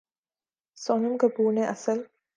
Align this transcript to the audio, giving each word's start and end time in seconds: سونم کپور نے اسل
سونم 0.77 1.13
کپور 1.21 1.53
نے 1.53 1.63
اسل 1.73 1.99